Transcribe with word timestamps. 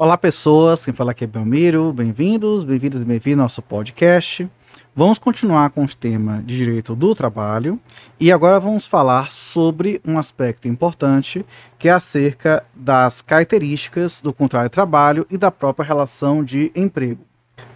Olá, 0.00 0.16
pessoas. 0.16 0.84
Quem 0.84 0.94
fala 0.94 1.10
aqui 1.10 1.24
é 1.24 1.26
Belmiro. 1.26 1.92
Bem-vindos, 1.92 2.62
bem-vindos 2.62 3.02
e 3.02 3.04
bem-vindos 3.04 3.40
ao 3.40 3.44
nosso 3.46 3.60
podcast. 3.60 4.48
Vamos 4.94 5.18
continuar 5.18 5.70
com 5.70 5.82
o 5.82 5.88
tema 5.88 6.40
de 6.46 6.56
direito 6.56 6.94
do 6.94 7.16
trabalho 7.16 7.80
e 8.20 8.30
agora 8.30 8.60
vamos 8.60 8.86
falar 8.86 9.32
sobre 9.32 10.00
um 10.06 10.16
aspecto 10.16 10.68
importante 10.68 11.44
que 11.76 11.88
é 11.88 11.90
acerca 11.90 12.64
das 12.72 13.20
características 13.22 14.20
do 14.20 14.32
contrato 14.32 14.66
de 14.66 14.70
trabalho 14.70 15.26
e 15.28 15.36
da 15.36 15.50
própria 15.50 15.84
relação 15.84 16.44
de 16.44 16.70
emprego. 16.76 17.24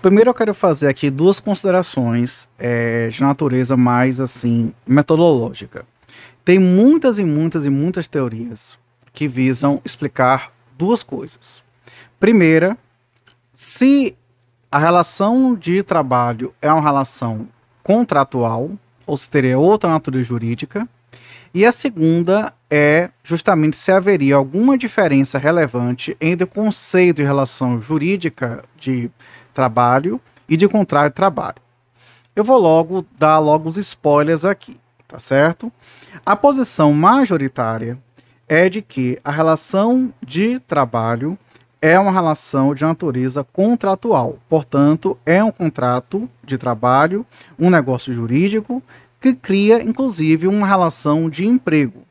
Primeiro 0.00 0.30
eu 0.30 0.34
quero 0.34 0.54
fazer 0.54 0.86
aqui 0.86 1.10
duas 1.10 1.40
considerações 1.40 2.48
é, 2.56 3.08
de 3.08 3.20
natureza 3.20 3.76
mais 3.76 4.20
assim 4.20 4.72
metodológica. 4.86 5.84
Tem 6.44 6.60
muitas 6.60 7.18
e 7.18 7.24
muitas 7.24 7.64
e 7.64 7.68
muitas 7.68 8.06
teorias 8.06 8.78
que 9.12 9.26
visam 9.26 9.82
explicar 9.84 10.52
duas 10.78 11.02
coisas. 11.02 11.64
Primeira, 12.22 12.78
se 13.52 14.16
a 14.70 14.78
relação 14.78 15.56
de 15.56 15.82
trabalho 15.82 16.54
é 16.62 16.72
uma 16.72 16.80
relação 16.80 17.48
contratual, 17.82 18.70
ou 19.04 19.16
se 19.16 19.28
teria 19.28 19.58
outra 19.58 19.90
natureza 19.90 20.26
jurídica. 20.26 20.88
E 21.52 21.66
a 21.66 21.72
segunda 21.72 22.54
é 22.70 23.10
justamente 23.24 23.76
se 23.76 23.90
haveria 23.90 24.36
alguma 24.36 24.78
diferença 24.78 25.36
relevante 25.36 26.16
entre 26.20 26.44
o 26.44 26.46
conceito 26.46 27.16
de 27.16 27.24
relação 27.24 27.82
jurídica 27.82 28.62
de 28.78 29.10
trabalho 29.52 30.20
e 30.48 30.56
de 30.56 30.68
contrato 30.68 31.10
de 31.10 31.16
trabalho. 31.16 31.60
Eu 32.36 32.44
vou 32.44 32.56
logo 32.56 33.04
dar 33.18 33.40
logo 33.40 33.68
os 33.68 33.76
spoilers 33.76 34.44
aqui, 34.44 34.78
tá 35.08 35.18
certo? 35.18 35.72
A 36.24 36.36
posição 36.36 36.92
majoritária 36.92 37.98
é 38.48 38.68
de 38.68 38.80
que 38.80 39.18
a 39.24 39.32
relação 39.32 40.14
de 40.24 40.60
trabalho 40.60 41.36
é 41.82 41.98
uma 41.98 42.12
relação 42.12 42.72
de 42.72 42.84
natureza 42.84 43.42
contratual. 43.42 44.38
Portanto, 44.48 45.18
é 45.26 45.42
um 45.42 45.50
contrato 45.50 46.30
de 46.44 46.56
trabalho, 46.56 47.26
um 47.58 47.68
negócio 47.68 48.14
jurídico 48.14 48.80
que 49.20 49.34
cria, 49.34 49.82
inclusive, 49.82 50.46
uma 50.46 50.66
relação 50.66 51.28
de 51.28 51.44
emprego. 51.44 52.02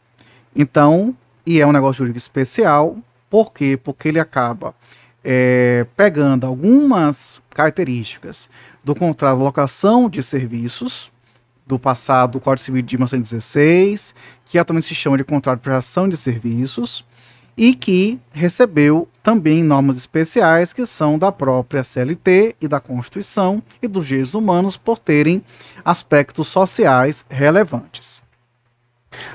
Então, 0.53 1.15
e 1.45 1.61
é 1.61 1.65
um 1.65 1.71
negócio 1.71 1.99
jurídico 1.99 2.19
especial, 2.19 2.97
por 3.29 3.53
quê? 3.53 3.79
Porque 3.81 4.09
ele 4.09 4.19
acaba 4.19 4.75
é, 5.23 5.85
pegando 5.95 6.45
algumas 6.45 7.41
características 7.49 8.49
do 8.83 8.93
contrato 8.93 9.37
de 9.37 9.43
locação 9.43 10.09
de 10.09 10.21
serviços, 10.21 11.09
do 11.65 11.79
passado 11.79 12.33
do 12.33 12.39
Código 12.41 12.65
Civil 12.65 12.81
de 12.81 12.97
1916, 12.97 14.13
que 14.45 14.59
atualmente 14.59 14.87
se 14.87 14.95
chama 14.95 15.15
de 15.15 15.23
contrato 15.23 15.59
de 15.59 15.63
prestação 15.63 16.09
de 16.09 16.17
serviços, 16.17 17.05
e 17.55 17.73
que 17.73 18.19
recebeu 18.31 19.07
também 19.23 19.63
normas 19.63 19.97
especiais 19.97 20.73
que 20.73 20.85
são 20.85 21.17
da 21.17 21.31
própria 21.31 21.83
CLT 21.83 22.55
e 22.59 22.67
da 22.67 22.79
Constituição 22.79 23.61
e 23.81 23.87
dos 23.87 24.07
direitos 24.07 24.33
humanos 24.33 24.77
por 24.77 24.97
terem 24.97 25.43
aspectos 25.85 26.47
sociais 26.47 27.25
relevantes. 27.29 28.21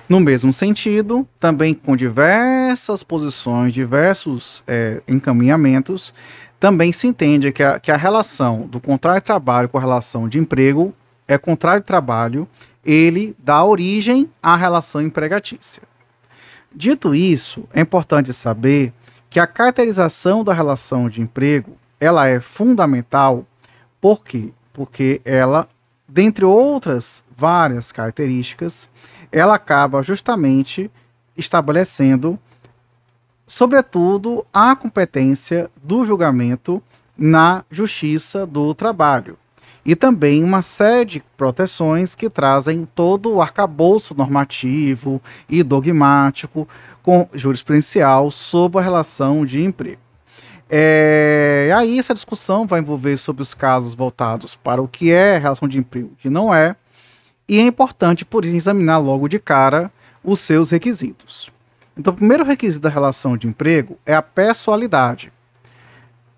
No 0.08 0.18
mesmo 0.20 0.52
sentido, 0.52 1.28
também 1.38 1.74
com 1.74 1.94
diversas 1.94 3.02
posições, 3.02 3.72
diversos 3.72 4.64
é, 4.66 5.02
encaminhamentos, 5.06 6.14
também 6.58 6.92
se 6.92 7.06
entende 7.06 7.52
que 7.52 7.62
a, 7.62 7.78
que 7.78 7.90
a 7.90 7.96
relação 7.96 8.62
do 8.66 8.80
contrato 8.80 9.16
de 9.16 9.26
trabalho 9.26 9.68
com 9.68 9.76
a 9.76 9.80
relação 9.80 10.28
de 10.28 10.38
emprego 10.38 10.94
é 11.28 11.36
contrato 11.36 11.82
de 11.82 11.86
trabalho, 11.86 12.48
ele 12.84 13.36
dá 13.38 13.62
origem 13.62 14.30
à 14.42 14.56
relação 14.56 15.02
empregatícia. 15.02 15.82
Dito 16.74 17.14
isso, 17.14 17.64
é 17.72 17.80
importante 17.80 18.32
saber 18.32 18.92
que 19.28 19.40
a 19.40 19.46
caracterização 19.46 20.42
da 20.42 20.52
relação 20.52 21.08
de 21.08 21.20
emprego 21.20 21.76
ela 22.00 22.26
é 22.26 22.40
fundamental, 22.40 23.44
por 24.00 24.24
quê? 24.24 24.50
Porque 24.72 25.20
ela, 25.24 25.68
dentre 26.06 26.44
outras 26.44 27.24
várias 27.36 27.92
características, 27.92 28.88
ela 29.32 29.54
acaba 29.54 30.02
justamente 30.02 30.90
estabelecendo, 31.36 32.38
sobretudo, 33.46 34.46
a 34.52 34.76
competência 34.76 35.70
do 35.82 36.04
julgamento 36.04 36.82
na 37.16 37.64
justiça 37.70 38.46
do 38.46 38.74
trabalho 38.74 39.38
e 39.86 39.94
também 39.94 40.42
uma 40.42 40.62
série 40.62 41.04
de 41.04 41.24
proteções 41.36 42.16
que 42.16 42.28
trazem 42.28 42.88
todo 42.92 43.32
o 43.32 43.40
arcabouço 43.40 44.16
normativo 44.16 45.22
e 45.48 45.62
dogmático 45.62 46.68
com 47.06 47.28
jurisprudencial 47.32 48.32
sobre 48.32 48.80
a 48.80 48.82
relação 48.82 49.46
de 49.46 49.62
emprego. 49.62 50.00
É, 50.68 51.72
aí 51.76 52.00
essa 52.00 52.12
discussão 52.12 52.66
vai 52.66 52.80
envolver 52.80 53.16
sobre 53.16 53.44
os 53.44 53.54
casos 53.54 53.94
voltados 53.94 54.56
para 54.56 54.82
o 54.82 54.88
que 54.88 55.12
é 55.12 55.38
relação 55.38 55.68
de 55.68 55.78
emprego 55.78 56.08
o 56.12 56.16
que 56.16 56.28
não 56.28 56.52
é, 56.52 56.74
e 57.48 57.60
é 57.60 57.62
importante, 57.62 58.24
por 58.24 58.44
isso, 58.44 58.56
examinar 58.56 58.98
logo 58.98 59.28
de 59.28 59.38
cara 59.38 59.92
os 60.24 60.40
seus 60.40 60.70
requisitos. 60.70 61.48
Então, 61.96 62.12
o 62.12 62.16
primeiro 62.16 62.42
requisito 62.42 62.80
da 62.80 62.88
relação 62.88 63.36
de 63.36 63.46
emprego 63.46 63.96
é 64.04 64.12
a 64.12 64.20
pessoalidade 64.20 65.32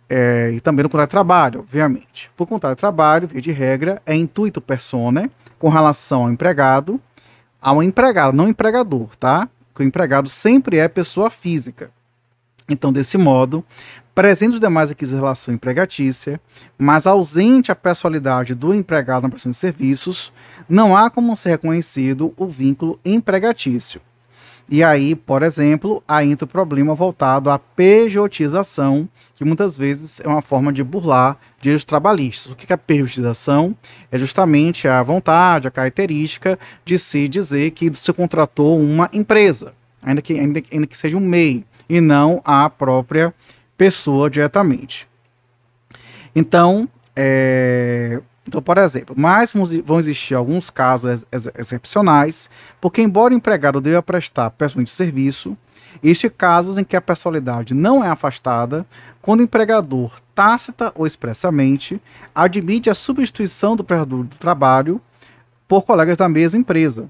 é, 0.06 0.50
e 0.54 0.60
também 0.60 0.82
no 0.82 0.90
contrato 0.90 1.08
de 1.08 1.12
trabalho, 1.12 1.60
obviamente. 1.60 2.30
Por 2.36 2.46
contrato 2.46 2.76
de 2.76 2.80
trabalho, 2.80 3.26
via 3.26 3.40
de 3.40 3.52
regra, 3.52 4.02
é 4.04 4.14
intuito 4.14 4.60
persona 4.60 5.30
com 5.58 5.70
relação 5.70 6.24
ao 6.24 6.30
empregado, 6.30 7.00
ao 7.58 7.82
empregado, 7.82 8.36
não 8.36 8.48
empregador, 8.48 9.16
tá? 9.16 9.48
Que 9.78 9.84
o 9.84 9.87
empregado 9.87 10.28
sempre 10.28 10.78
é 10.78 10.89
pessoa 10.89 11.31
física. 11.31 11.93
Então, 12.69 12.93
desse 12.93 13.16
modo, 13.16 13.65
presente 14.12 14.55
os 14.55 14.61
demais 14.61 14.89
requisitos 14.89 15.16
de 15.16 15.22
relação 15.22 15.55
empregatícia, 15.55 16.41
mas 16.77 17.06
ausente 17.06 17.71
a 17.71 17.77
pessoalidade 17.77 18.56
do 18.56 18.75
empregado 18.75 19.22
na 19.22 19.28
prestação 19.28 19.53
de 19.53 19.56
serviços, 19.56 20.33
não 20.69 20.97
há 20.97 21.09
como 21.09 21.37
ser 21.37 21.50
reconhecido 21.50 22.34
o 22.37 22.49
vínculo 22.49 22.99
empregatício. 23.05 24.00
E 24.70 24.84
aí, 24.84 25.14
por 25.14 25.42
exemplo, 25.42 26.02
aí 26.06 26.30
entra 26.30 26.44
o 26.44 26.48
problema 26.48 26.94
voltado 26.94 27.48
à 27.48 27.58
pejotização, 27.58 29.08
que 29.34 29.44
muitas 29.44 29.78
vezes 29.78 30.20
é 30.20 30.28
uma 30.28 30.42
forma 30.42 30.70
de 30.70 30.84
burlar 30.84 31.38
direitos 31.58 31.86
trabalhistas. 31.86 32.52
O 32.52 32.56
que 32.56 32.70
é 32.70 32.74
a 32.74 32.78
pejotização? 32.78 33.74
É 34.12 34.18
justamente 34.18 34.86
a 34.86 35.02
vontade, 35.02 35.66
a 35.66 35.70
característica 35.70 36.58
de 36.84 36.98
se 36.98 37.26
dizer 37.28 37.70
que 37.70 37.92
se 37.94 38.12
contratou 38.12 38.78
uma 38.78 39.08
empresa, 39.10 39.72
ainda 40.02 40.20
que, 40.20 40.34
ainda, 40.38 40.62
ainda 40.70 40.86
que 40.86 40.98
seja 40.98 41.16
um 41.16 41.20
MEI, 41.20 41.64
e 41.88 42.00
não 42.00 42.42
a 42.44 42.68
própria 42.68 43.34
pessoa 43.76 44.28
diretamente. 44.28 45.08
Então, 46.34 46.86
é, 47.16 48.20
então, 48.48 48.62
por 48.62 48.78
exemplo, 48.78 49.14
mas 49.16 49.53
vão 49.84 49.98
existir 49.98 50.34
alguns 50.34 50.70
casos 50.70 51.26
ex 51.31 51.48
excepcionais, 51.54 52.48
porque 52.81 53.03
embora 53.03 53.34
o 53.34 53.36
empregado 53.36 53.78
deva 53.78 54.03
prestar 54.03 54.50
pessoalmente 54.50 54.91
serviço, 54.91 55.54
existem 56.03 56.31
casos 56.31 56.78
em 56.78 56.84
que 56.84 56.97
a 56.97 57.00
personalidade 57.00 57.75
não 57.75 58.03
é 58.03 58.09
afastada 58.09 58.86
quando 59.20 59.41
o 59.41 59.42
empregador, 59.42 60.19
tácita 60.34 60.91
ou 60.94 61.06
expressamente, 61.06 62.00
admite 62.34 62.88
a 62.88 62.94
substituição 62.94 63.76
do 63.76 63.84
prestador 63.84 64.25
do 64.25 64.36
trabalho 64.36 64.98
por 65.69 65.82
colegas 65.82 66.16
da 66.16 66.26
mesma 66.26 66.59
empresa, 66.59 67.06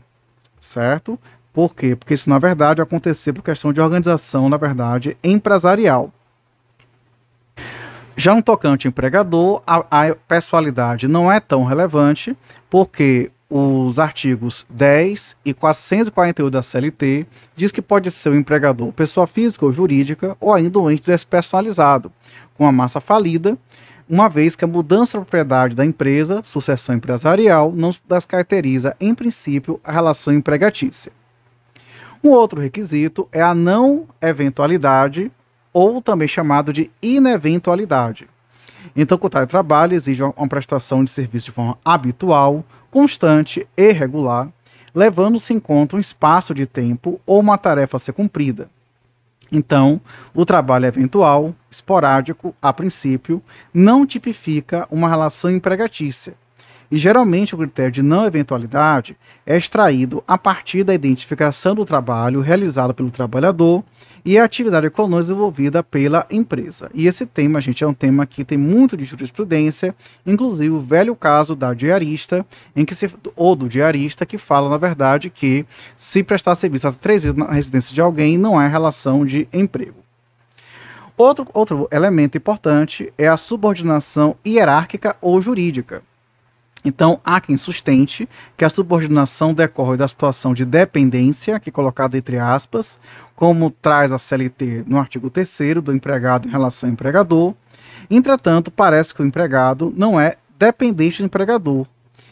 certo? 0.58 1.16
Por 1.52 1.72
quê? 1.72 1.94
Porque 1.94 2.14
isso, 2.14 2.28
na 2.28 2.40
verdade, 2.40 2.82
acontecer 2.82 3.32
por 3.32 3.44
questão 3.44 3.72
de 3.72 3.80
organização, 3.80 4.48
na 4.48 4.56
verdade, 4.56 5.16
empresarial. 5.22 6.12
Já 8.20 8.34
no 8.34 8.42
tocante 8.42 8.88
empregador, 8.88 9.62
a, 9.64 9.76
a 9.92 10.14
pessoalidade 10.26 11.06
não 11.06 11.30
é 11.30 11.38
tão 11.38 11.62
relevante, 11.62 12.36
porque 12.68 13.30
os 13.48 14.00
artigos 14.00 14.66
10 14.68 15.36
e 15.44 15.54
448 15.54 16.50
da 16.50 16.60
CLT 16.60 17.28
diz 17.54 17.70
que 17.70 17.80
pode 17.80 18.10
ser 18.10 18.30
o 18.30 18.34
empregador 18.34 18.92
pessoa 18.92 19.24
física 19.24 19.64
ou 19.64 19.70
jurídica 19.70 20.36
ou 20.40 20.52
ainda 20.52 20.80
um 20.80 20.90
ente 20.90 21.04
despersonalizado, 21.06 22.10
com 22.56 22.66
a 22.66 22.72
massa 22.72 23.00
falida, 23.00 23.56
uma 24.08 24.28
vez 24.28 24.56
que 24.56 24.64
a 24.64 24.68
mudança 24.68 25.16
de 25.16 25.24
propriedade 25.24 25.76
da 25.76 25.84
empresa, 25.86 26.42
sucessão 26.42 26.96
empresarial, 26.96 27.70
não 27.72 27.90
descaracteriza, 28.08 28.96
em 28.98 29.14
princípio, 29.14 29.80
a 29.84 29.92
relação 29.92 30.34
empregatícia. 30.34 31.12
Um 32.24 32.30
outro 32.30 32.60
requisito 32.60 33.28
é 33.30 33.40
a 33.40 33.54
não 33.54 34.08
eventualidade 34.20 35.30
ou 35.72 36.00
também 36.02 36.28
chamado 36.28 36.72
de 36.72 36.90
ineventualidade. 37.02 38.28
Então, 38.96 39.18
o 39.20 39.28
de 39.28 39.46
trabalho 39.46 39.94
exige 39.94 40.22
uma 40.22 40.48
prestação 40.48 41.04
de 41.04 41.10
serviço 41.10 41.46
de 41.46 41.52
forma 41.52 41.78
habitual, 41.84 42.64
constante 42.90 43.66
e 43.76 43.92
regular, 43.92 44.48
levando-se 44.94 45.52
em 45.52 45.60
conta 45.60 45.96
um 45.96 46.00
espaço 46.00 46.54
de 46.54 46.66
tempo 46.66 47.20
ou 47.26 47.40
uma 47.40 47.58
tarefa 47.58 47.96
a 47.96 48.00
ser 48.00 48.12
cumprida. 48.12 48.68
Então, 49.50 50.00
o 50.34 50.44
trabalho 50.44 50.86
eventual, 50.86 51.54
esporádico, 51.70 52.54
a 52.60 52.72
princípio, 52.72 53.42
não 53.72 54.06
tipifica 54.06 54.86
uma 54.90 55.08
relação 55.08 55.50
empregatícia, 55.50 56.34
E 56.90 56.96
geralmente 56.96 57.54
o 57.54 57.58
critério 57.58 57.92
de 57.92 58.02
não 58.02 58.24
eventualidade 58.24 59.16
é 59.44 59.56
extraído 59.56 60.24
a 60.26 60.38
partir 60.38 60.84
da 60.84 60.94
identificação 60.94 61.74
do 61.74 61.84
trabalho 61.84 62.40
realizado 62.40 62.94
pelo 62.94 63.10
trabalhador 63.10 63.84
e 64.24 64.38
a 64.38 64.44
atividade 64.44 64.86
econômica 64.86 65.22
desenvolvida 65.22 65.82
pela 65.82 66.26
empresa. 66.30 66.90
E 66.94 67.06
esse 67.06 67.26
tema, 67.26 67.60
gente, 67.60 67.84
é 67.84 67.86
um 67.86 67.92
tema 67.92 68.26
que 68.26 68.44
tem 68.44 68.56
muito 68.56 68.96
de 68.96 69.04
jurisprudência, 69.04 69.94
inclusive 70.26 70.70
o 70.70 70.80
velho 70.80 71.14
caso 71.14 71.54
da 71.54 71.74
diarista, 71.74 72.44
em 72.74 72.84
que 72.84 72.94
se, 72.94 73.10
ou 73.36 73.54
do 73.54 73.68
diarista, 73.68 74.24
que 74.24 74.38
fala, 74.38 74.70
na 74.70 74.78
verdade, 74.78 75.30
que 75.30 75.66
se 75.96 76.22
prestar 76.22 76.54
serviço 76.54 76.88
até 76.88 76.98
três 76.98 77.22
vezes 77.22 77.36
na 77.36 77.50
residência 77.50 77.94
de 77.94 78.00
alguém 78.00 78.38
não 78.38 78.60
é 78.60 78.66
relação 78.66 79.26
de 79.26 79.46
emprego. 79.52 80.08
Outro, 81.16 81.46
outro 81.52 81.88
elemento 81.90 82.38
importante 82.38 83.12
é 83.18 83.26
a 83.26 83.36
subordinação 83.36 84.36
hierárquica 84.46 85.16
ou 85.20 85.40
jurídica. 85.40 86.02
Então, 86.84 87.20
há 87.24 87.40
quem 87.40 87.56
sustente 87.56 88.28
que 88.56 88.64
a 88.64 88.70
subordinação 88.70 89.52
decorre 89.52 89.96
da 89.96 90.06
situação 90.06 90.54
de 90.54 90.64
dependência, 90.64 91.58
que 91.58 91.70
é 91.70 91.72
colocada 91.72 92.16
entre 92.16 92.38
aspas, 92.38 92.98
como 93.34 93.70
traz 93.70 94.12
a 94.12 94.18
CLT 94.18 94.84
no 94.86 94.98
artigo 94.98 95.30
3 95.30 95.80
do 95.82 95.92
empregado 95.92 96.48
em 96.48 96.50
relação 96.50 96.88
ao 96.88 96.92
empregador. 96.92 97.54
Entretanto, 98.10 98.70
parece 98.70 99.14
que 99.14 99.22
o 99.22 99.26
empregado 99.26 99.92
não 99.96 100.20
é 100.20 100.34
dependente 100.58 101.22
do 101.22 101.26
empregador, 101.26 101.86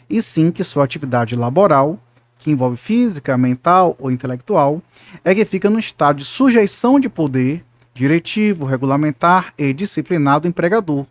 e 0.09 0.21
sim 0.21 0.51
que 0.51 0.63
sua 0.63 0.83
atividade 0.83 1.35
laboral, 1.35 1.99
que 2.39 2.51
envolve 2.51 2.77
física, 2.77 3.37
mental 3.37 3.95
ou 3.99 4.11
intelectual, 4.11 4.81
é 5.23 5.33
que 5.33 5.45
fica 5.45 5.69
no 5.69 5.79
estado 5.79 6.17
de 6.17 6.25
sujeição 6.25 6.99
de 6.99 7.09
poder 7.09 7.63
diretivo, 7.93 8.65
regulamentar 8.65 9.53
e 9.57 9.73
disciplinar 9.73 10.39
do 10.39 10.47
empregador, 10.47 11.05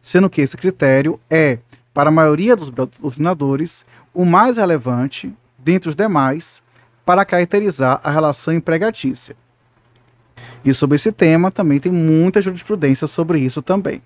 sendo 0.00 0.30
que 0.30 0.40
esse 0.40 0.56
critério 0.56 1.20
é, 1.28 1.58
para 1.92 2.08
a 2.08 2.12
maioria 2.12 2.56
dos 2.56 2.70
doutrinadores, 2.70 3.84
o 4.14 4.24
mais 4.24 4.56
relevante, 4.56 5.32
dentre 5.58 5.88
os 5.88 5.96
demais, 5.96 6.62
para 7.04 7.24
caracterizar 7.24 8.00
a 8.02 8.10
relação 8.10 8.54
empregatícia. 8.54 9.36
E 10.64 10.72
sobre 10.72 10.96
esse 10.96 11.10
tema 11.12 11.50
também 11.50 11.80
tem 11.80 11.90
muita 11.90 12.40
jurisprudência 12.40 13.06
sobre 13.06 13.40
isso 13.40 13.62
também. 13.62 14.02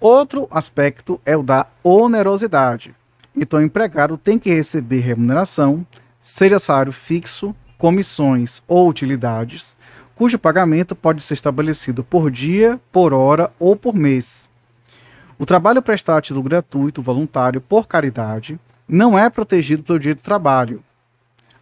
Outro 0.00 0.46
aspecto 0.50 1.20
é 1.24 1.36
o 1.36 1.42
da 1.42 1.66
onerosidade. 1.82 2.94
Então, 3.34 3.60
o 3.60 3.62
empregado 3.62 4.16
tem 4.16 4.38
que 4.38 4.50
receber 4.50 5.00
remuneração, 5.00 5.86
seja 6.20 6.58
salário 6.58 6.92
fixo, 6.92 7.54
comissões 7.76 8.62
ou 8.66 8.88
utilidades, 8.88 9.76
cujo 10.14 10.38
pagamento 10.38 10.96
pode 10.96 11.22
ser 11.22 11.34
estabelecido 11.34 12.02
por 12.02 12.30
dia, 12.30 12.80
por 12.90 13.12
hora 13.12 13.52
ou 13.58 13.76
por 13.76 13.94
mês. 13.94 14.47
O 15.38 15.46
trabalho 15.46 15.80
prestado 15.80 16.18
a 16.18 16.20
título 16.20 16.42
gratuito, 16.42 17.00
voluntário, 17.00 17.60
por 17.60 17.86
caridade, 17.86 18.58
não 18.88 19.16
é 19.16 19.30
protegido 19.30 19.84
pelo 19.84 19.98
direito 19.98 20.18
do 20.18 20.24
trabalho. 20.24 20.82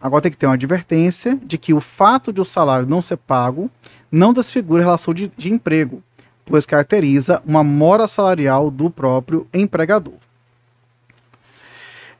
Agora 0.01 0.21
tem 0.21 0.31
que 0.31 0.37
ter 0.37 0.47
uma 0.47 0.55
advertência 0.55 1.37
de 1.43 1.57
que 1.57 1.73
o 1.73 1.79
fato 1.79 2.33
de 2.33 2.41
o 2.41 2.45
salário 2.45 2.87
não 2.87 3.01
ser 3.01 3.17
pago 3.17 3.69
não 4.11 4.33
desfigura 4.33 4.81
a 4.81 4.85
relação 4.85 5.13
de, 5.13 5.31
de 5.37 5.53
emprego, 5.53 6.01
pois 6.43 6.65
caracteriza 6.65 7.41
uma 7.45 7.63
mora 7.63 8.07
salarial 8.07 8.71
do 8.71 8.89
próprio 8.89 9.47
empregador. 9.53 10.15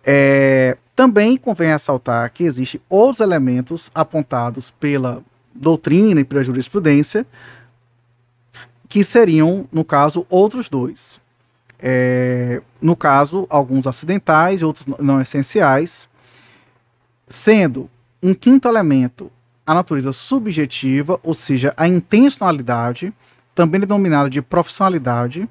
É, 0.05 0.77
também 0.95 1.37
convém 1.37 1.69
ressaltar 1.69 2.31
que 2.31 2.43
existem 2.43 2.79
outros 2.87 3.19
elementos 3.19 3.91
apontados 3.95 4.69
pela 4.69 5.23
doutrina 5.53 6.21
e 6.21 6.23
pela 6.23 6.43
jurisprudência, 6.43 7.25
que 8.87 9.03
seriam, 9.03 9.67
no 9.71 9.83
caso, 9.83 10.25
outros 10.29 10.69
dois. 10.69 11.19
É, 11.79 12.61
no 12.81 12.95
caso, 12.95 13.45
alguns 13.49 13.85
acidentais 13.85 14.63
outros 14.63 14.85
não 14.99 15.21
essenciais, 15.21 16.09
sendo 17.27 17.89
um 18.21 18.33
quinto 18.33 18.67
elemento 18.67 19.31
a 19.67 19.73
natureza 19.73 20.13
subjetiva, 20.13 21.19
ou 21.21 21.33
seja, 21.33 21.73
a 21.75 21.85
intencionalidade, 21.85 23.13
também 23.53 23.81
denominada 23.81 24.29
de 24.29 24.41
profissionalidade, 24.41 25.47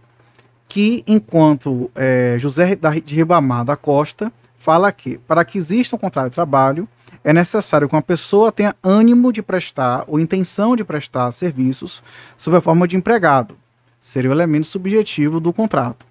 que, 0.66 1.04
enquanto 1.06 1.90
é, 1.94 2.36
José 2.38 2.76
de 3.04 3.14
Ribamar 3.14 3.64
da 3.64 3.76
Costa 3.76 4.32
fala 4.56 4.90
que, 4.90 5.18
para 5.18 5.44
que 5.44 5.58
exista 5.58 5.96
um 5.96 5.98
contrato 5.98 6.30
de 6.30 6.34
trabalho, 6.34 6.88
é 7.22 7.32
necessário 7.32 7.88
que 7.88 7.94
uma 7.94 8.00
pessoa 8.00 8.50
tenha 8.50 8.74
ânimo 8.82 9.32
de 9.32 9.42
prestar 9.42 10.04
ou 10.06 10.18
intenção 10.18 10.74
de 10.74 10.84
prestar 10.84 11.30
serviços 11.30 12.02
sob 12.36 12.56
a 12.56 12.60
forma 12.60 12.88
de 12.88 12.96
empregado. 12.96 13.56
Seria 14.00 14.30
o 14.30 14.32
elemento 14.32 14.66
subjetivo 14.66 15.40
do 15.40 15.52
contrato. 15.52 16.06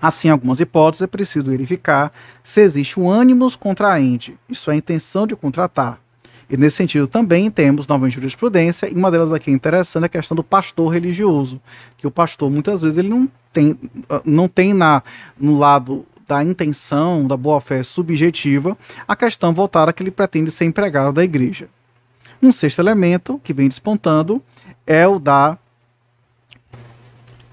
Assim, 0.00 0.28
em 0.28 0.30
algumas 0.30 0.60
hipóteses, 0.60 1.02
é 1.02 1.06
preciso 1.06 1.50
verificar 1.50 2.12
se 2.42 2.60
existe 2.60 2.98
um 2.98 3.10
ânimos 3.10 3.56
contraente, 3.56 4.36
isso 4.48 4.70
é, 4.70 4.74
a 4.74 4.76
intenção 4.76 5.26
de 5.26 5.36
contratar. 5.36 6.00
E 6.48 6.56
nesse 6.56 6.78
sentido 6.78 7.06
também 7.06 7.48
temos 7.50 7.86
novamente 7.86 8.14
jurisprudência, 8.14 8.88
e 8.90 8.94
uma 8.94 9.10
delas 9.10 9.32
aqui 9.32 9.50
é 9.50 9.54
interessante 9.54 10.02
é 10.02 10.06
a 10.06 10.08
questão 10.08 10.34
do 10.34 10.42
pastor 10.42 10.92
religioso, 10.92 11.60
que 11.96 12.06
o 12.06 12.10
pastor 12.10 12.50
muitas 12.50 12.80
vezes 12.80 12.98
ele 12.98 13.08
não 13.08 13.28
tem, 13.52 13.78
não 14.24 14.48
tem 14.48 14.74
na, 14.74 15.02
no 15.38 15.56
lado 15.56 16.04
da 16.26 16.42
intenção, 16.42 17.26
da 17.26 17.36
boa-fé 17.36 17.82
subjetiva, 17.82 18.76
a 19.06 19.14
questão 19.14 19.52
voltada 19.52 19.92
que 19.92 20.02
ele 20.02 20.10
pretende 20.10 20.50
ser 20.50 20.64
empregado 20.64 21.12
da 21.12 21.24
igreja. 21.24 21.68
Um 22.42 22.52
sexto 22.52 22.80
elemento 22.80 23.40
que 23.44 23.52
vem 23.52 23.68
despontando 23.68 24.42
é 24.86 25.06
o 25.06 25.18
da 25.18 25.58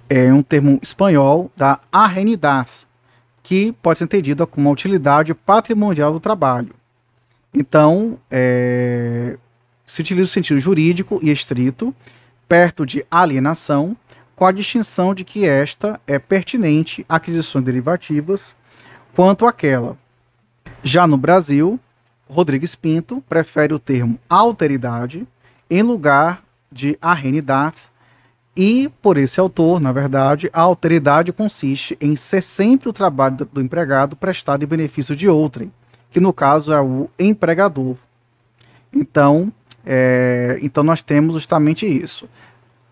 é 0.10 0.34
um 0.34 0.44
termo 0.44 0.80
espanhol 0.82 1.52
da 1.56 1.80
arrenidade, 1.92 2.88
que 3.44 3.72
pode 3.82 4.00
ser 4.00 4.06
entendida 4.06 4.46
como 4.46 4.70
a 4.70 4.72
utilidade 4.72 5.34
patrimonial 5.34 6.14
do 6.14 6.20
trabalho. 6.20 6.74
Então, 7.54 8.20
é, 8.30 9.38
se 9.86 10.02
utiliza 10.02 10.26
o 10.26 10.34
sentido 10.34 10.60
jurídico 10.60 11.20
e 11.24 11.32
estrito, 11.32 11.96
perto 12.48 12.86
de 12.86 13.06
alienação, 13.10 13.96
com 14.36 14.46
a 14.46 14.52
distinção 14.52 15.16
de 15.16 15.24
que 15.24 15.46
esta 15.46 16.00
é 16.06 16.20
pertinente 16.20 17.06
a 17.10 17.16
aquisições 17.16 17.66
derivativas 17.66 18.56
quanto 19.16 19.48
àquela. 19.48 19.98
Já 20.84 21.08
no 21.08 21.18
Brasil, 21.18 21.80
Rodrigues 22.30 22.76
Pinto 22.76 23.24
prefere 23.28 23.74
o 23.74 23.80
termo 23.80 24.20
alteridade 24.30 25.28
em 25.70 25.82
lugar 25.82 26.44
de 26.72 26.98
arrenidade, 27.02 27.90
e 28.58 28.92
por 29.04 29.18
esse 29.18 29.40
autor, 29.40 29.80
na 29.80 29.92
verdade, 29.92 30.50
a 30.52 30.62
alteridade 30.62 31.32
consiste 31.32 31.96
em 32.02 32.16
ser 32.16 32.42
sempre 32.42 32.90
o 32.90 32.94
trabalho 32.94 33.48
do 33.54 33.62
empregado 33.62 34.16
prestado 34.16 34.64
em 34.64 34.68
benefício 34.68 35.16
de 35.16 35.30
outrem, 35.30 35.72
que 36.10 36.20
no 36.20 36.34
caso 36.34 36.74
é 36.74 36.82
o 36.82 37.08
empregador. 37.20 37.96
Então, 38.92 39.54
é, 39.86 40.58
então 40.64 40.84
nós 40.84 41.04
temos 41.04 41.36
justamente 41.36 41.86
isso. 41.86 42.28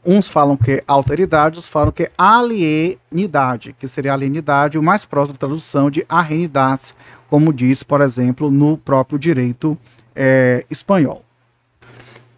Uns 0.06 0.27
falam 0.27 0.56
que 0.56 0.73
é 0.73 0.83
alteridade, 0.85 1.56
outros 1.56 1.67
falam 1.67 1.91
que 1.91 2.03
é 2.03 2.12
alienidade, 2.15 3.74
que 3.74 3.88
seria 3.88 4.13
alienidade, 4.13 4.77
o 4.77 4.84
mais 4.84 5.03
próximo 5.03 5.34
da 5.34 5.48
tradução 5.48 5.89
de 5.89 6.05
arrenidade, 6.07 6.93
como 7.27 7.51
diz, 7.51 7.81
por 7.81 8.01
exemplo, 8.01 8.51
no 8.51 8.77
próprio 8.77 9.17
direito 9.17 9.75
é, 10.15 10.63
espanhol. 10.69 11.25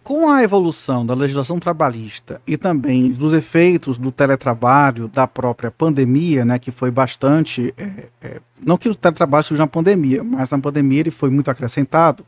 Com 0.08 0.30
a 0.30 0.42
evolução 0.42 1.04
da 1.04 1.12
legislação 1.12 1.60
trabalhista 1.60 2.40
e 2.46 2.56
também 2.56 3.10
dos 3.12 3.34
efeitos 3.34 3.98
do 3.98 4.10
teletrabalho, 4.10 5.06
da 5.06 5.26
própria 5.26 5.70
pandemia, 5.70 6.46
né, 6.46 6.58
que 6.58 6.70
foi 6.70 6.90
bastante. 6.90 7.74
É, 7.76 8.06
é, 8.22 8.40
não 8.58 8.78
que 8.78 8.88
o 8.88 8.94
teletrabalho 8.94 9.44
seja 9.44 9.60
uma 9.60 9.68
pandemia, 9.68 10.24
mas 10.24 10.48
na 10.48 10.58
pandemia 10.58 11.00
ele 11.00 11.10
foi 11.10 11.28
muito 11.28 11.50
acrescentado. 11.50 12.24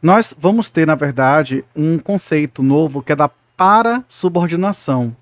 Nós 0.00 0.34
vamos 0.40 0.70
ter, 0.70 0.86
na 0.86 0.94
verdade, 0.94 1.62
um 1.76 1.98
conceito 1.98 2.62
novo 2.62 3.02
que 3.02 3.12
é 3.12 3.16
da 3.16 3.28
para 3.54 4.02
subordinação. 4.08 5.14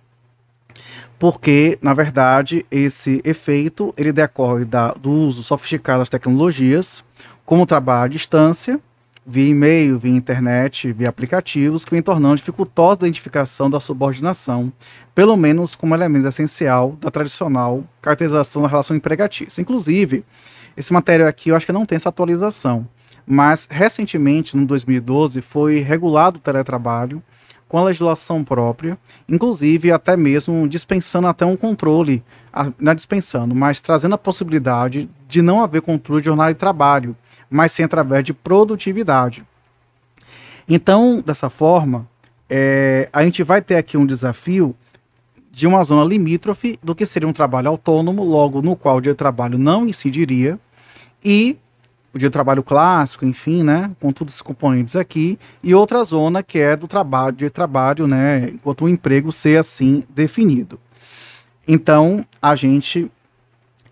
Porque, 1.19 1.77
na 1.83 1.93
verdade, 1.93 2.65
esse 2.71 3.21
efeito 3.25 3.93
ele 3.97 4.13
decorre 4.13 4.65
da, 4.65 4.93
do 4.93 5.11
uso 5.11 5.43
sofisticado 5.43 5.99
das 5.99 6.09
tecnologias, 6.09 7.03
como 7.45 7.65
o 7.65 7.67
trabalho 7.67 8.05
à 8.05 8.07
distância, 8.07 8.81
via 9.27 9.49
e-mail, 9.49 9.99
via 9.99 10.13
internet, 10.13 10.93
via 10.93 11.09
aplicativos, 11.09 11.85
que 11.85 11.91
vem 11.91 12.03
tornando 12.03 12.37
dificultosa 12.37 13.01
a 13.03 13.09
identificação 13.09 13.71
da 13.71 13.81
subordinação, 13.81 14.73
pelo 15.15 15.37
menos 15.37 15.75
como 15.75 15.95
elemento 15.95 16.29
essencial 16.29 16.97
da 17.01 17.11
tradicional 17.11 17.85
caracterização 18.03 18.63
da 18.63 18.69
relação 18.69 18.97
empregatícia. 18.97 19.63
Inclusive, 19.63 20.25
esse 20.77 20.93
material 20.93 21.29
aqui 21.29 21.49
eu 21.51 21.57
acho 21.57 21.67
que 21.67 21.73
não 21.73 21.87
tem 21.87 21.97
essa 21.97 22.11
atualização, 22.11 22.87
mas 23.27 23.67
recentemente, 23.71 24.57
no 24.57 24.67
2012, 24.67 25.41
foi 25.41 25.79
regulado 25.79 26.37
o 26.37 26.41
teletrabalho 26.41 27.23
com 27.67 27.79
a 27.79 27.85
legislação 27.85 28.45
própria, 28.45 28.99
inclusive 29.29 29.91
até 29.91 30.17
mesmo 30.17 30.69
dispensando 30.69 31.27
até 31.27 31.47
um 31.47 31.57
controle, 31.57 32.23
não 32.79 32.93
é 32.93 32.95
dispensando, 32.95 33.55
mas 33.55 33.81
trazendo 33.81 34.15
a 34.15 34.19
possibilidade 34.19 35.09
de 35.27 35.43
não 35.43 35.63
haver 35.63 35.81
controle 35.81 36.21
de 36.21 36.27
jornada 36.27 36.53
de 36.53 36.59
trabalho, 36.59 37.17
mas 37.51 37.73
sim 37.73 37.83
através 37.83 38.25
de 38.25 38.33
produtividade. 38.33 39.45
Então, 40.69 41.23
dessa 41.25 41.51
forma, 41.51 42.09
é, 42.49 43.09
a 43.13 43.23
gente 43.25 43.43
vai 43.43 43.61
ter 43.61 43.77
aqui 43.77 43.97
um 43.97 44.07
desafio 44.07 44.75
de 45.51 45.67
uma 45.67 45.85
zona 45.85 46.05
limítrofe 46.05 46.79
do 46.83 46.95
que 46.95 47.07
seria 47.07 47.29
um 47.29 47.33
trabalho 47.33 47.69
autônomo, 47.69 48.25
logo 48.25 48.61
no 48.61 48.75
qual 48.75 48.97
o 48.97 49.01
dia 49.01 49.13
de 49.13 49.19
trabalho 49.19 49.57
não 49.57 49.87
incidiria, 49.87 50.59
e 51.25 51.57
o 52.13 52.19
dia 52.19 52.29
de 52.29 52.33
trabalho 52.33 52.63
clássico, 52.63 53.25
enfim, 53.25 53.63
né, 53.63 53.91
com 54.01 54.13
todos 54.13 54.37
os 54.37 54.43
componentes 54.43 54.97
aqui, 54.97 55.39
e 55.63 55.75
outra 55.75 56.03
zona 56.05 56.43
que 56.43 56.59
é 56.59 56.77
do 56.77 56.89
trabalho, 56.89 57.37
de 57.37 57.51
trabalho, 57.51 58.07
né, 58.07 58.49
enquanto 58.53 58.85
o 58.85 58.89
emprego 58.89 59.31
ser 59.31 59.59
assim 59.59 60.03
definido. 60.09 60.79
Então, 61.67 62.25
a 62.41 62.55
gente 62.55 63.11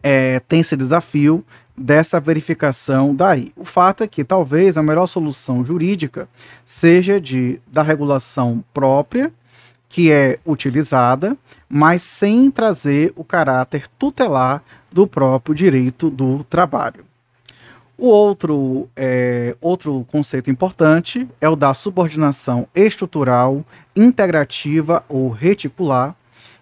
é, 0.02 0.40
tem 0.40 0.60
esse 0.60 0.76
desafio 0.76 1.44
dessa 1.76 2.20
verificação 2.20 3.14
daí. 3.14 3.52
O 3.56 3.64
fato 3.64 4.04
é 4.04 4.08
que 4.08 4.24
talvez 4.24 4.76
a 4.76 4.82
melhor 4.82 5.06
solução 5.06 5.64
jurídica 5.64 6.28
seja 6.64 7.20
de 7.20 7.60
da 7.66 7.82
regulação 7.82 8.62
própria 8.72 9.32
que 9.92 10.10
é 10.10 10.38
utilizada, 10.46 11.36
mas 11.68 12.00
sem 12.00 12.50
trazer 12.50 13.12
o 13.14 13.22
caráter 13.22 13.86
tutelar 13.98 14.64
do 14.90 15.06
próprio 15.06 15.54
direito 15.54 16.08
do 16.08 16.42
trabalho. 16.44 17.04
O 17.98 18.06
outro, 18.06 18.88
é, 18.96 19.54
outro 19.60 20.02
conceito 20.10 20.50
importante 20.50 21.28
é 21.38 21.46
o 21.46 21.54
da 21.54 21.74
subordinação 21.74 22.66
estrutural, 22.74 23.62
integrativa 23.94 25.04
ou 25.10 25.28
reticular, 25.28 26.16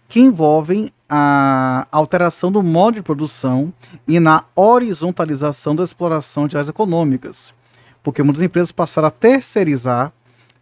que 0.09 0.19
envolvem 0.19 0.91
a 1.13 1.89
alteração 1.91 2.53
do 2.53 2.63
modo 2.63 2.95
de 2.95 3.03
produção 3.03 3.75
e 4.07 4.21
na 4.21 4.45
horizontalização 4.55 5.75
da 5.75 5.83
exploração 5.83 6.47
de 6.47 6.57
áreas 6.57 6.69
econômicas, 6.69 7.53
porque 8.01 8.23
muitas 8.23 8.43
empresas 8.43 8.71
passaram 8.71 9.09
a 9.09 9.11
terceirizar 9.11 10.13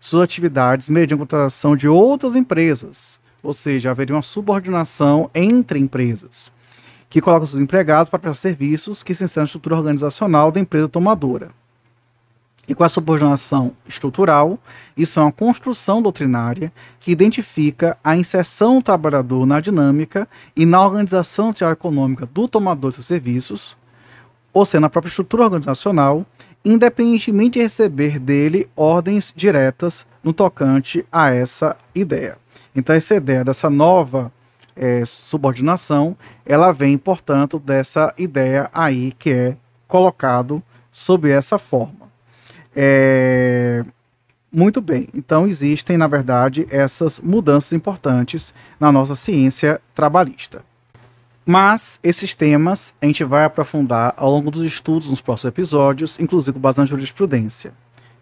suas 0.00 0.22
atividades 0.22 0.88
mediante 0.88 1.14
a 1.14 1.18
contratação 1.18 1.76
de 1.76 1.86
outras 1.86 2.34
empresas, 2.34 3.20
ou 3.42 3.52
seja, 3.52 3.90
haveria 3.90 4.16
uma 4.16 4.22
subordinação 4.22 5.30
entre 5.34 5.78
empresas, 5.78 6.50
que 7.10 7.20
colocam 7.20 7.46
seus 7.46 7.60
empregados 7.60 8.08
para 8.08 8.18
prestar 8.18 8.40
serviços 8.48 9.02
que 9.02 9.14
se 9.14 9.24
inserem 9.24 9.42
na 9.42 9.46
estrutura 9.46 9.76
organizacional 9.76 10.50
da 10.50 10.60
empresa 10.60 10.88
tomadora. 10.88 11.50
E 12.68 12.74
com 12.74 12.84
a 12.84 12.88
subordinação 12.88 13.72
estrutural, 13.88 14.58
isso 14.94 15.18
é 15.18 15.22
uma 15.22 15.32
construção 15.32 16.02
doutrinária 16.02 16.70
que 17.00 17.10
identifica 17.10 17.96
a 18.04 18.14
inserção 18.14 18.76
do 18.76 18.84
trabalhador 18.84 19.46
na 19.46 19.58
dinâmica 19.58 20.28
e 20.54 20.66
na 20.66 20.84
organização 20.84 21.54
econômica 21.72 22.26
do 22.26 22.46
tomador 22.46 22.90
de 22.90 22.96
seus 22.96 23.06
serviços, 23.06 23.74
ou 24.52 24.66
seja, 24.66 24.80
na 24.80 24.90
própria 24.90 25.08
estrutura 25.08 25.44
organizacional, 25.44 26.26
independentemente 26.62 27.52
de 27.52 27.60
receber 27.60 28.18
dele 28.18 28.68
ordens 28.76 29.32
diretas 29.34 30.06
no 30.22 30.34
tocante 30.34 31.06
a 31.10 31.30
essa 31.30 31.74
ideia. 31.94 32.36
Então, 32.76 32.94
essa 32.94 33.14
ideia 33.14 33.42
dessa 33.42 33.70
nova 33.70 34.30
é, 34.76 35.04
subordinação, 35.06 36.14
ela 36.44 36.70
vem, 36.70 36.98
portanto, 36.98 37.58
dessa 37.58 38.12
ideia 38.18 38.68
aí 38.74 39.12
que 39.18 39.30
é 39.30 39.56
colocado 39.86 40.62
sob 40.92 41.30
essa 41.30 41.58
forma. 41.58 42.07
É... 42.80 43.84
Muito 44.52 44.80
bem, 44.80 45.08
então 45.12 45.48
existem, 45.48 45.98
na 45.98 46.06
verdade, 46.06 46.64
essas 46.70 47.20
mudanças 47.20 47.72
importantes 47.72 48.54
na 48.78 48.92
nossa 48.92 49.16
ciência 49.16 49.80
trabalhista. 49.94 50.62
Mas 51.44 51.98
esses 52.04 52.34
temas 52.34 52.94
a 53.02 53.06
gente 53.06 53.24
vai 53.24 53.44
aprofundar 53.44 54.14
ao 54.16 54.30
longo 54.30 54.50
dos 54.50 54.62
estudos 54.62 55.10
nos 55.10 55.20
próximos 55.20 55.52
episódios, 55.52 56.20
inclusive 56.20 56.54
com 56.54 56.60
base 56.60 56.78
na 56.78 56.86
jurisprudência. 56.86 57.72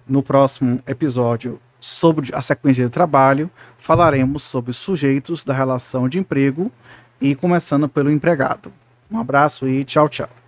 No 0.08 0.22
próximo 0.22 0.80
episódio 0.86 1.60
sobre 1.78 2.30
a 2.34 2.40
sequência 2.40 2.84
de 2.84 2.90
trabalho, 2.90 3.50
falaremos 3.78 4.42
sobre 4.42 4.72
sujeitos 4.72 5.44
da 5.44 5.52
relação 5.52 6.08
de 6.08 6.18
emprego 6.18 6.72
e 7.20 7.34
começando 7.34 7.88
pelo 7.88 8.10
empregado. 8.10 8.72
Um 9.10 9.20
abraço 9.20 9.68
e 9.68 9.84
tchau, 9.84 10.08
tchau. 10.08 10.45